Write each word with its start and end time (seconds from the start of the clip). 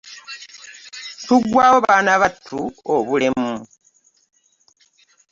Tuggwawo 1.25 1.77
baana 1.85 2.13
battu 2.21 2.59
obulemu. 2.93 3.51